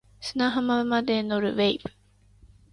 [0.19, 1.81] 砂浜まで乗る wave